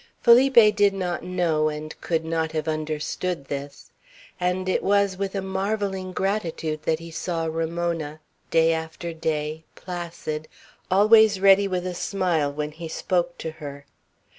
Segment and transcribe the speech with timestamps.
[0.19, 3.91] Felipe did not know and could not have understood this;
[4.39, 8.19] and it was with a marvelling gratitude that he saw Ramona,
[8.49, 10.47] day after day, placid,
[10.89, 13.85] always ready with a smile when he spoke to her.